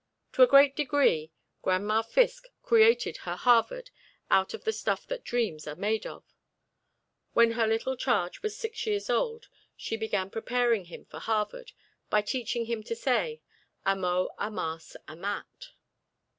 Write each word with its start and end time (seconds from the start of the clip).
To 0.33 0.41
a 0.41 0.47
great 0.47 0.75
degree, 0.75 1.31
Gran'ma 1.61 2.01
Fiske 2.01 2.47
created 2.63 3.17
her 3.17 3.35
Harvard 3.35 3.91
out 4.31 4.55
of 4.55 4.63
the 4.63 4.73
stuff 4.73 5.05
that 5.05 5.23
dreams 5.23 5.67
are 5.67 5.75
made 5.75 6.07
of. 6.07 6.23
When 7.33 7.51
her 7.51 7.67
little 7.67 7.95
charge 7.95 8.41
was 8.41 8.57
six 8.57 8.87
years 8.87 9.11
old, 9.11 9.47
she 9.77 9.95
began 9.95 10.31
preparing 10.31 10.85
him 10.85 11.05
for 11.05 11.19
Harvard 11.19 11.73
by 12.09 12.23
teaching 12.23 12.65
him 12.65 12.81
to 12.85 12.95
say, 12.95 13.43
"amo, 13.85 14.29
amas, 14.39 14.97
amat." 15.07 15.67